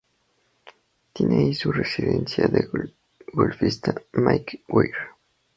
[1.13, 2.71] Tiene allí su residencia el
[3.33, 4.95] golfista Mike Weir.